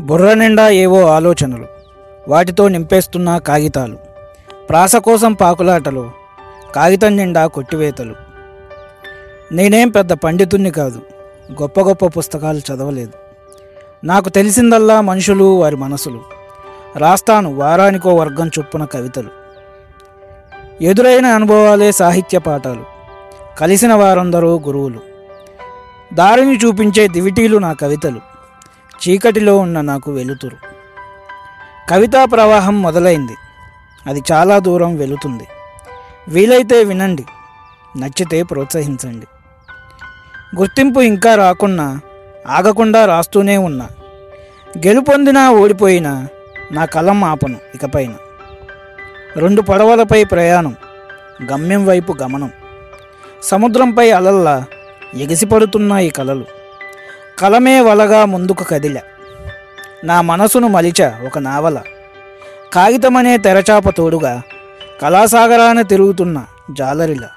బుర్ర 0.00 0.34
నిండా 0.34 0.68
ఏవో 0.68 1.06
ఆలోచనలు 1.06 1.66
వాటితో 2.28 2.68
నింపేస్తున్న 2.68 3.38
కాగితాలు 3.38 3.96
ప్రాస 4.68 4.96
కోసం 4.96 5.32
పాకులాటలు 5.32 6.10
కాగితం 6.76 7.16
నిండా 7.16 7.46
కొట్టివేతలు. 7.46 8.14
నేనేం 9.52 9.88
పెద్ద 9.88 10.12
పండితుణ్ణి 10.12 10.70
కాదు 10.70 11.02
గొప్ప 11.62 11.80
గొప్ప 11.80 12.06
పుస్తకాలు 12.06 12.58
చదవలేదు. 12.58 13.12
నాకు 14.04 14.28
తెలిసిందల్లా 14.28 15.00
మనుషులు 15.00 15.44
వారి 15.44 15.76
మనసులు 15.76 16.20
రాస్తాను 16.96 17.54
వారానికో 17.54 18.14
వర్గం 18.14 18.50
చొప్పున 18.58 18.84
కవితలు. 18.84 19.28
ఎదురైన 20.82 21.26
అనుభవాలే 21.26 21.92
సాహిత్య 21.92 22.38
పాఠాలు 22.38 22.84
కలిసిన 23.58 23.94
వారందరూ 23.94 24.58
గురువులు. 24.58 25.00
దారిని 26.14 26.56
చూపించే 26.56 27.08
దివిటీలు 27.08 27.58
నా 27.58 27.72
కవితలు. 27.72 28.33
చీకటిలో 28.94 29.58
ఉన్న 29.58 29.80
నాకు 29.80 30.12
వెలుతురు. 30.12 30.56
కవితా 31.90 32.24
ప్రవాహం 32.24 32.82
మొదలైంది. 32.82 33.32
అది 34.06 34.22
చాలా 34.32 34.58
దూరం 34.58 34.96
వెళుతుంది. 34.96 35.48
వీలైతే 36.28 36.84
వినండి. 36.84 37.24
నచ్చితే 37.98 38.42
ప్రోత్సహించండి. 38.42 39.26
గుర్తింపు 40.56 41.00
ఇంకా 41.00 41.34
రాకున్నా 41.34 42.00
ఆగకుండా 42.48 43.06
రాస్తూనే 43.06 43.56
ఉన్నా. 43.56 43.88
గెలుపొందినా 44.78 45.50
ఓడిపోయినా 45.50 46.28
నా 46.72 46.84
కలం 46.84 47.24
ఆపను 47.24 47.56
ఇకపైన. 47.74 48.14
రెండు 49.36 49.62
పడవలపై 49.62 50.24
ప్రయాణం 50.24 50.76
గమ్యం 51.52 51.86
వైపు 51.86 52.14
గమనం. 52.22 52.50
సముద్రంపై 53.42 54.10
అలల్లా 54.10 54.64
ఎగిసిపడుతున్నాయి 55.14 56.10
కలలు. 56.10 56.63
కలమే 57.38 57.80
వలగా 57.80 58.24
ముందుకు 58.24 58.64
కదిల. 58.64 59.00
నా 60.04 60.20
మనసును 60.20 60.68
మలిచ 60.68 61.26
ఒక 61.26 61.38
నావల. 61.38 61.80
కాగితమనే 62.72 63.38
తెరచాప 63.38 63.90
తోడుగా 63.90 64.42
కళాసాగరాన 65.02 65.82
తిరుగుతున్న 65.82 66.44
జాలరిలా. 66.70 67.28